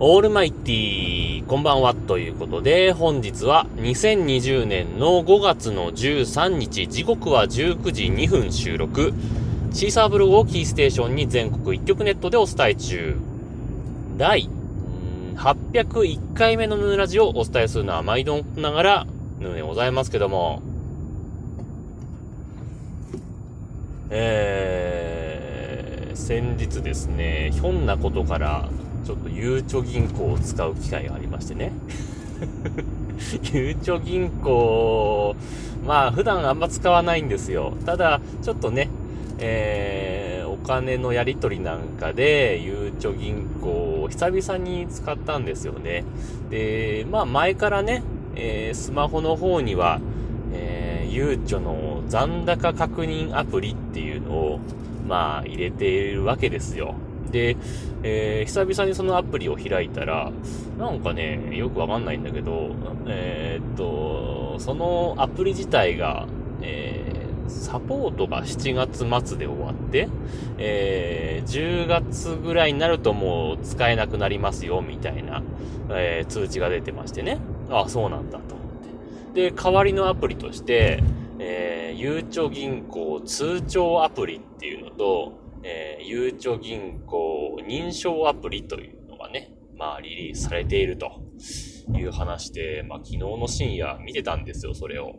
[0.00, 9.12] オールマイティー、こんばんは、ということで、本日は2020年の5月の13日、時刻は19時2分収録、
[9.72, 13.16] シーサーブログをキーステーションに全国一曲ネットでお伝え中、
[14.16, 14.48] 第
[15.34, 19.06] 801回目のヌーラジをお伝えするのは毎度ながら、
[19.40, 20.62] ヌーでございますけども、
[24.10, 28.68] えー、先日ですね、ひょんなことから、
[29.04, 31.72] ちょっとゆうちょ銀行を使う機会がありましてね。
[33.52, 35.34] ゆうちょ銀行、
[35.84, 37.74] まあ普段あんま使わないんですよ。
[37.84, 38.88] ただ、ちょっとね、
[39.38, 46.04] えー、お金のやり取りなんかで、ゆうちょ銀行を久々に使ったんですよね。
[46.50, 48.02] で、まあ前からね、
[48.36, 50.00] えー、スマホの方には、
[50.52, 54.60] えー、ゆうちょの残高確認アプリっていうのを、
[55.08, 56.94] まあ入れているわけですよ。
[57.30, 57.56] で、
[58.02, 60.32] えー、久々にそのアプリを開いたら、
[60.78, 62.70] なんかね、よくわかんないんだけど、
[63.06, 66.26] えー、っと、そのアプリ自体が、
[66.62, 70.08] えー、サポートが7月末で終わって、
[70.58, 75.42] え、10月ぐらいになるともう使えなくなりますよ、みたいな、
[75.90, 77.38] え、通知が出てましてね。
[77.70, 79.50] あ、そうなんだと思って。
[79.50, 81.02] で、代わりのアプリとして、
[81.38, 91.22] え、ゆうちょ銀行通帳アプリっていうのと、えー、ゆうちょ銀行認証アプリというのがね、まあリリースされていると
[91.94, 95.16] いう話で、まあ昨日の深夜見てたんですよ、それを。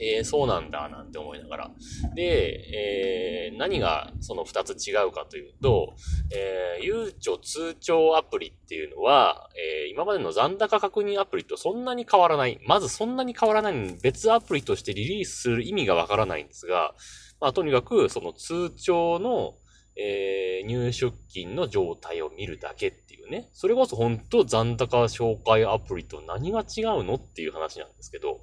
[0.00, 1.70] えー、そうなんだ、なんて思いながら。
[2.14, 5.94] で、えー、何がその二つ違うかというと、
[6.32, 12.60] えー、ゆうちょ通帳アプリっていうのは、えー、今までの残高確認アプリとそんなに変わらない。
[12.66, 16.94] まずそんなに変わらないのに別アプリとしてリリースする意味がわからないんですが、
[17.40, 19.54] まあ、とにかく、その通帳の、
[19.96, 23.48] えー、入出金の状態を見るだけっていうね。
[23.52, 28.40] それこそ本当残高紹介アプリと何が違うのっていう話なんですけど、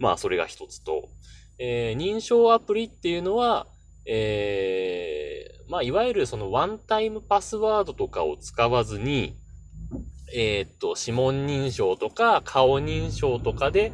[0.00, 1.08] まあそれが一つと、
[1.58, 3.68] えー、認証アプリっていうのは、
[4.04, 9.36] えー、まあいわゆるそのワンタイムパスワードとかを使わずに、
[10.34, 13.92] えー、っと、指紋認証とか顔認証とかで、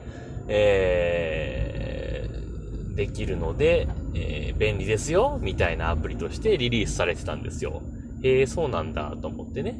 [0.48, 7.82] えー、できるので、えー、便利ですよ、みたいなアプリとしてリリースされてたんですよ。
[8.22, 9.78] へえ、そうなんだ、と思ってね。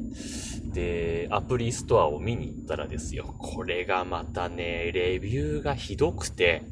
[0.73, 3.35] で、アプリストアを見に行ったらですよ。
[3.39, 6.63] これがまたね、レビューがひどくて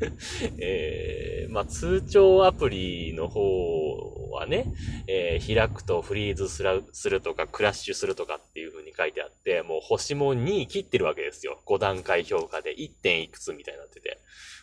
[0.58, 4.72] えー、まあ、通帳アプリの方はね、
[5.06, 11.60] えー、開くとフリーズするするとか、クラッシュするとかっていう風に書いてあって、もう星も2切ってるわけですよ。
[11.66, 12.90] 5段階評価で 1.
[13.02, 14.18] 点いくつみたいになってて。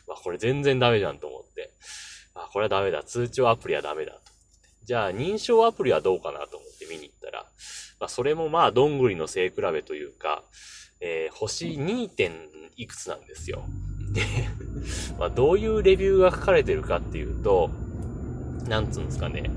[0.07, 1.71] まあ、これ全然ダメじゃんと思って。
[2.33, 3.03] あ、これはダメだ。
[3.03, 4.21] 通帳アプリはダメだと。
[4.85, 7.45] じゃあ、認証アプリはどうかなと思って見に行ったら、
[7.99, 10.43] まあ、それもまあ、どんぐりの背比べというか、
[11.01, 12.07] えー、星 2.
[12.09, 12.31] 点
[12.77, 13.65] いくつなんですよ。
[14.13, 14.21] で、
[15.19, 17.69] まあ、どういうレビューが書かれてるかっていうと、
[18.67, 19.49] なんつうんですかね。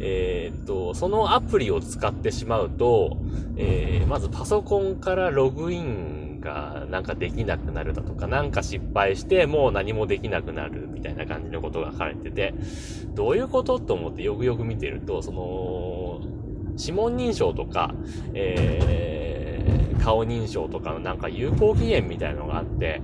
[0.00, 3.16] えー、っと、そのアプリを使ってしまうと、
[3.56, 12.54] えー、まずパソコンからログインがなんかできなくなるだとか、なんか失敗してもう何もできなくなるみたいな感じのことが書かれてて、
[13.14, 16.20] どういうことと思ってよくよく見てると、その、
[16.78, 17.92] 指紋認証とか、
[18.34, 23.02] えー、顔認証とかのなんか有効期限みたいなのがあって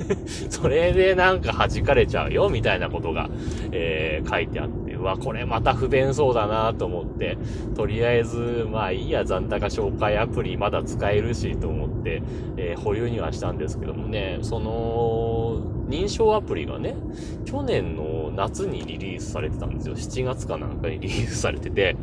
[0.50, 3.28] それでなんか弾かれちゃうよみたいなことが、
[3.72, 7.38] えー、書いてあって、うわ、これまた不便そうだなと思って、
[7.74, 12.22] とりあえず、まあいいや、残高紹介アプリまだ使えるしと思って、
[12.56, 16.96] えー、保有にはしたんですけどもね、その、認証アプリがね、
[17.44, 19.94] 去年の夏にリリースされてたんですよ。
[19.94, 21.96] 7月かなんかにリリースされてて、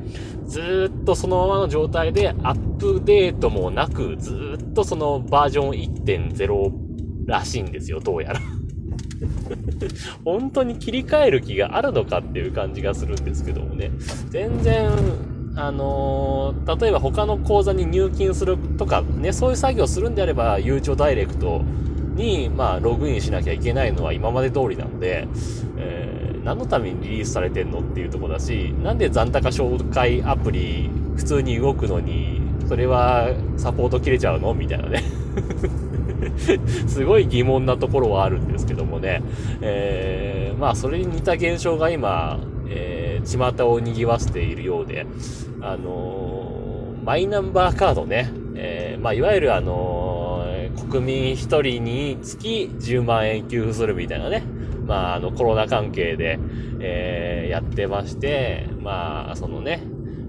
[0.45, 6.88] ずーっとそのままの状態でアップデートもなく、ずーっとそのバージョン1.0
[7.29, 8.41] らしいんですよ、どうやら
[10.25, 13.91] 本当に切り替える気があるのかっていう感じがするんですけどもね。
[14.29, 14.90] 全然、
[15.56, 21.62] あのー、例えば他の口座に入金するとかね、そういう作業するんであれば、ゆうちょダイレクト
[22.15, 25.27] に、まあ、ログインしなきゃいけないのは今まで通りなので、
[25.77, 35.03] えー、何のためにリリースされてんのっていうとこだし、なんで残高紹介アプリ普通に動くのに、それはサポート切れちゃうのみたいなね
[36.88, 39.21] すごい疑問なところはあるんですけどもね。
[39.62, 42.39] えー、まあ、それに似た現象が今、
[42.69, 45.06] えー、巷を賑わせているようで、
[45.62, 54.44] あのー、マイナンバーカードね、えー、まあ、いわゆるあのー、国民一人につき10万円給付するみたいなね、
[54.86, 56.39] まあ、あの、コロナ関係で、
[56.80, 59.83] えー、やってまして、まあ、そのね、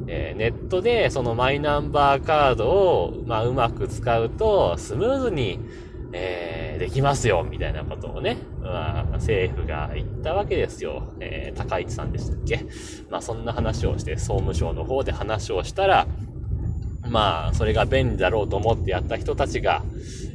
[0.07, 5.61] ネットでそのマイナンバーカードを、まあ、うまく使うと、スムーズに、
[6.12, 11.15] えー、できますよ、みたいなことをね、まあ、政府が言ったわけですよ。
[11.21, 12.67] えー、高市さんでしたっけ？
[13.09, 16.07] まあ、そんな話をして、総務省の方で話をしたら、
[17.09, 19.83] まあ、それが便利だろうと思ってやった人たちが、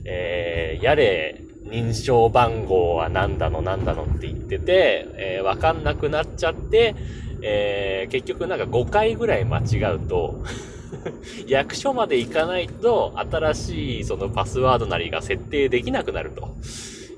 [0.05, 6.95] えー、やれ、認証番号は何だの何だのって言ってて、えー、わかんなくなっちゃって、
[7.41, 10.43] えー、結局なんか5回ぐらい間違うと
[11.47, 16.55] 役所まで行かないと新しいそのパスワードなりが設定できなくなると。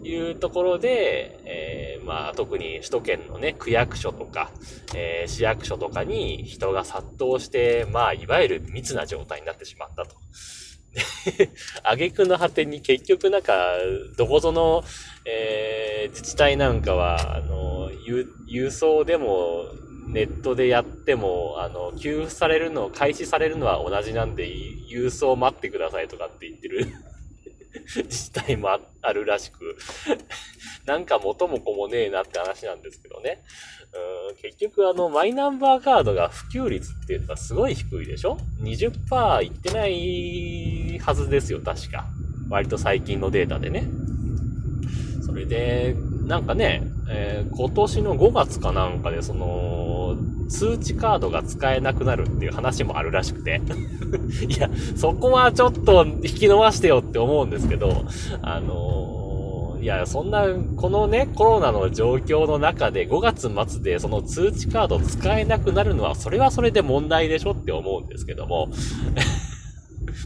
[0.04, 4.52] いうところで、えー、まあ、特に首都圏のね、区役所とか、
[4.96, 10.16] えー、市役所とかに人が殺到して、まあ、いわゆる密な状態になってしまったと。
[11.84, 13.78] 挙句の果てに結局なんか、
[14.18, 14.84] どこぞの、
[15.26, 17.92] えー、自治体なんかは、あの、
[18.48, 19.66] 郵送でも、
[20.08, 26.88] ネットでやっても、あの、給付されるの、開始されるのは同じなんで、郵送待ってくださいとかって言ってる
[27.86, 28.70] 自治体も
[29.02, 29.78] あるらしく
[30.86, 33.44] なんか元も子もねえなって話なんですけどね。
[34.30, 42.06] うん結局あの、マイナンバーカードが普及率って言ったらすごい低いでしょ ?20% いってないはずですよ、確か。
[42.50, 43.88] 割と最近のデータでね。
[45.26, 45.96] それで、
[46.26, 49.46] なんかね、えー、今年の5月かなんかで、その、
[50.48, 53.62] 通知カードが使えなくなるっていう話もあるらしくて。
[54.48, 58.06] いや、そこはちょっと引き伸ばしてよって思うんですけど、
[58.42, 60.46] あのー、いや、そんな、
[60.76, 68.70] このね、コロナの状況の中で5月末でその通知カード使えなくなるのは、それはそれで問題でしょって思うんですけども。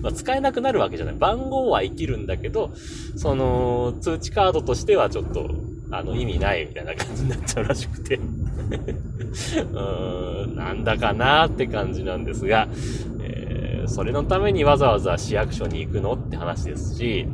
[0.02, 1.16] ま、使えなくなるわけじゃない。
[1.16, 2.72] 番号は生きるんだけど、
[3.16, 5.50] その、通知カードとしてはちょっと、
[5.92, 8.20] あの、意味ないみたいな感じになっちゃうらしくて
[8.52, 12.68] うーん、なんだかなって感じなんですが、
[13.22, 17.28] えー、それのためにわざわざ市役所に行くのって話ですし、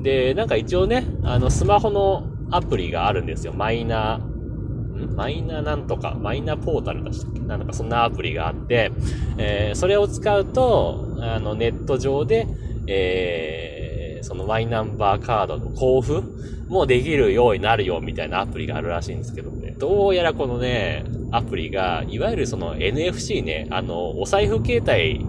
[0.00, 3.52] で、なんか一応ね、あの、スマホのアプリがあるんですよ。
[3.52, 7.40] マイナー、マイナーなんとか、マイナーポータルでしたっけ？
[7.40, 8.92] なんかそんなアプリがあって、
[9.36, 12.46] えー、それを使うと、あの、ネット上で、
[12.86, 13.67] えー、
[14.28, 16.20] そのマイナンバーカードの交付
[16.68, 19.74] もできるようになるよみたいなアプリがあるらしいんですけどね。
[19.78, 25.24] どうやらこのね、アプリが、いわゆるその NFC ね、あの、お財布携帯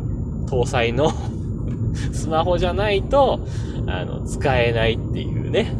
[0.47, 1.11] 搭載の
[2.11, 3.39] スマホじゃないと、
[3.87, 5.73] あの、使えないっていうね。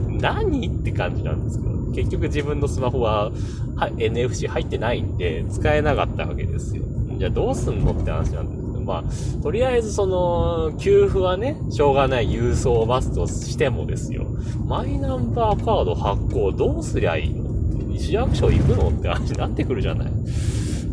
[0.08, 3.32] 何って感じなんですけど、結局自分のスマホは、
[3.76, 6.84] は NFC 入ってないんで、使えなかったわけですよ。
[7.18, 8.61] じゃあどうすんのって話なんです、
[8.92, 14.26] まあ、とりあえずその、給付はね、しょうがない郵送を待つとしてもですよ。
[14.66, 20.12] マイナンバーカード発行どうすりゃいいの市役所行くのって話になってくるじゃない。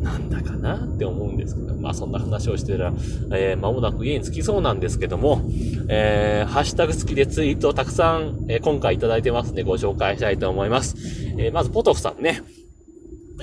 [0.01, 2.94] なんだかなって思うんですけど、まあそんな話をしてたら、
[3.34, 5.42] えー、間もなく家に着きそうなんですけども、
[5.90, 10.96] えー、ハッシュタグ付きでツイートをたくさん、えー、今回いただいてますんでご紹介したいと思います。
[11.38, 12.42] えー、まずポトフさんね、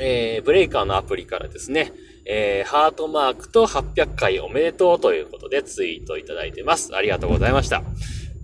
[0.01, 1.93] えー、ブレイカーのアプリからですね、
[2.25, 6.95] えー、ハートマークと800回おめでとうということでツイートいただいてます。
[6.95, 7.83] ありがとうございました。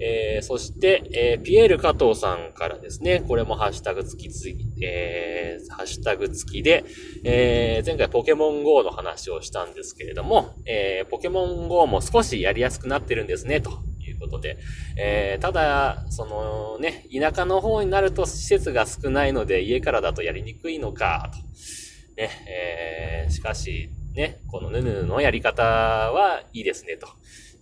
[0.04, 4.48] えー、そして、えー、ピエール加藤さんからですね、これもハッシュタグ付きつ、
[4.82, 6.84] えー、ハッシュタグ付きで、
[7.22, 13.70] えー、前回ポケモン GO の話をしたんですけれども、え、ポケモン GO も少しやりやすくなってるんですね、と
[14.22, 14.56] ことで、
[14.96, 21.38] えー、ただ、そのね、田舎の方になると施設が少ないので家からだとやりにくいのか、と。
[22.20, 27.08] ね、えー、しかし、ね、このヌヌのやり方はいいですね、と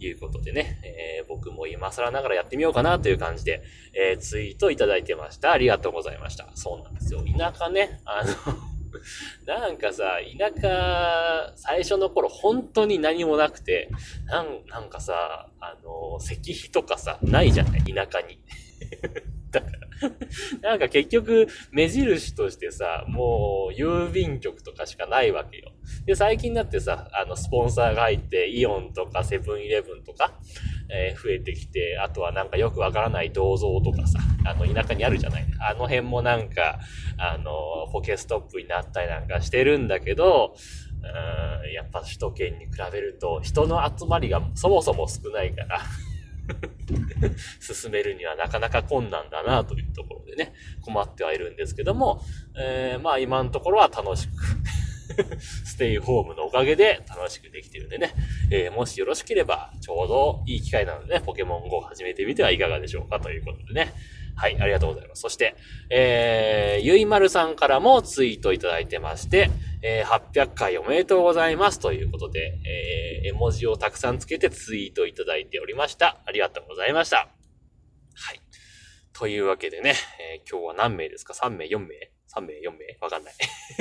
[0.00, 3.62] いうことでね、えー、僕も今更ながらやってみようかなという感じで、
[3.94, 5.52] えー、ツイートいただいてました。
[5.52, 6.50] ありがとうございました。
[6.54, 7.22] そうなんですよ。
[7.38, 8.69] 田舎ね、あの
[9.46, 13.88] なんかさ、田舎、最初の頃本当に何もなくて、
[14.26, 18.40] なん、なんかさ、あの、石碑とかさ、ないじゃない田舎に。
[19.50, 19.90] だから。
[20.62, 25.72] なんか結局、目印としてさ、もう、郵便局とかしかないわけよ。
[26.06, 30.32] で、最近だってさ、あの、スポンサーが入って、イオンとかセブンイレブンとか、
[30.88, 35.46] えー、増えてきて、あとはなんかよくわからない銅像とかさ、あの、田舎にあるじゃない。
[35.60, 36.80] あの辺もなんか、
[37.18, 40.54] あの、ポケストップになったりなんかしてるんだけど、
[41.02, 45.80] うん、やっぱ首都圏に比べると、人の集まりがそもそも少ないから。
[47.60, 50.52] 進めるにはなかなか困難だなというところでね、
[50.82, 52.22] 困ってはいるんですけども、
[52.58, 54.32] えー、まあ今のところは楽しく
[55.64, 58.14] ステイホームのおかげで楽しくできてるんでね、
[58.50, 63.92] えー、もしよろしければちょうどいい機会なのでね、ポケモン GO 始めてみてはいかがでしょうかということでね。
[64.36, 65.20] はい、ありがとうございます。
[65.20, 65.54] そして、
[65.90, 69.50] えー、ゆいまるさんからもツイートいただいてまして、
[69.82, 72.58] えー、800回おめでとうございますということで、
[73.22, 76.18] えー、絵文字をたくさんつけてツイートいただいておりました。
[76.26, 77.16] ありがとうございました。
[77.16, 78.40] はい。
[79.12, 82.98] というわけでね、えー、今日は何名ですか ?3 名、4名 ?3 名、4名？
[83.00, 83.34] わかんない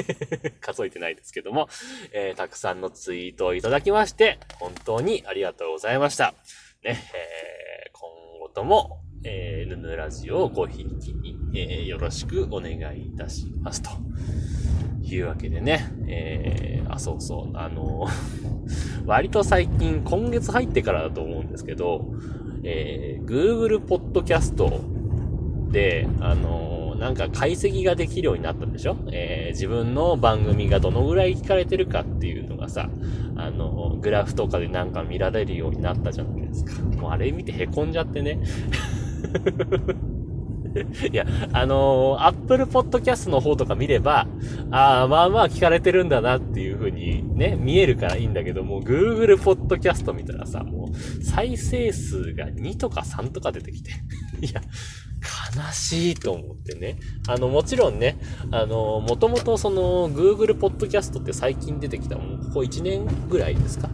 [0.61, 1.67] 数えてないですけども、
[2.13, 6.33] えー、たくさんのツイートをいただきまして、本当にありがとうございました。
[6.83, 13.89] ね、えー、今後とも、えー、ヌヌラジオをごひいきに、えー、よろしくお願いいたしますと。
[15.15, 18.07] いうわけでね、えー、あ、そうそう、あの
[19.05, 22.05] 割と最近、今月入ってからだと思うんですけど、
[22.63, 28.97] えー、Google Podcast で、あのなんか解析ができるようになったんでしょ？
[29.11, 32.89] えー、自分の番組がどのぐらい聞かれてるかっていうのがさ、
[33.37, 36.81] あのグラフとかでなんか見られるようになったじゃないですか。
[36.99, 38.39] もうあれ見て凹んじゃってね。
[41.11, 44.27] いや、あのー、Apple Podcast の方とか見れば、
[44.71, 53.91] ああ、まあまあ聞かれてるんだなっていう風にね、見えるからいいんだけども、Google Podcast 見たらさ、もう、再生数が2とか3とか出てきて。
[54.41, 54.61] いや、
[55.55, 56.97] 悲しいと思ってね。
[57.27, 58.17] あの、もちろんね、
[58.51, 63.89] あの、もともとその、Google Podcast って最近出てきた、もうここ1年ぐらいですか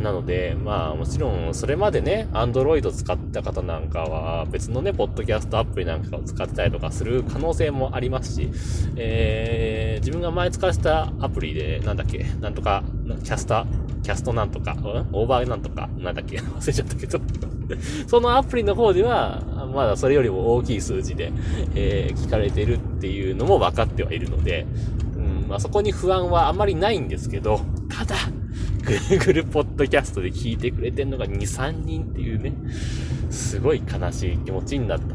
[0.00, 8.50] なので、まあ、もちろん、それまでね、Android 使った方なんかは、別のね、ポッドキャストアプリなんかを使ってたりとかする可能性もありますし、
[8.96, 12.82] えー、自分が前使ってたアプリで、なんだっけ、なんとか、
[13.22, 14.76] キャスター、キャストなんとか、
[15.12, 17.20] オーバーなんとか、なんだっけ、 忘れちゃったけど。
[18.06, 19.42] そのアプリの方では、
[19.74, 21.32] まだそれよりも大きい数字で、
[21.74, 24.66] えー、聞かれてるっていうのも分かってはいるので、
[25.16, 28.16] うん、まあ、そこに不安はあまりないんですけど、ただ、
[28.84, 32.52] Google Podcast で聞いてくれてんのが2、3人っていうね、
[33.30, 35.06] すごい悲しい気持ちになった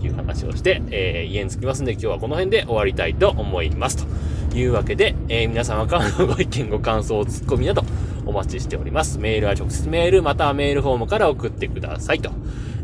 [0.00, 4.06] という話をして、えー、家に着きますんで今日はこの辺で終わりたいと思います。
[4.50, 7.84] というわけで、えー、皆様からのご意見、ご感想、ツッコミなど
[8.26, 9.18] お待ちしております。
[9.18, 12.30] メールは直接メール、またはメールフォームから送ってくださいと。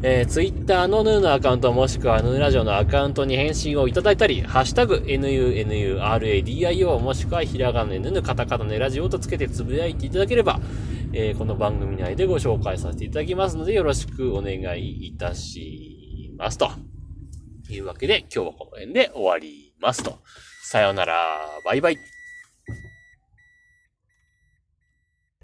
[0.01, 10.61] えー、ツイッターのヌーのアカウントもしくはヌーラジオのアカウントに返信をいただいたり、ハッシュタグ NUNURADIO もしくはひらがなヌヌカタカナネラジオとつけてつぶやいていただければ、
[11.13, 16.71] えー、この番組内でご紹介させていただきますのでよろしくお願いいたしますと。
[17.71, 20.19] いうわけで今日はこの辺で終わりますと。
[20.63, 21.39] さようなら。
[21.65, 22.18] バイバイ。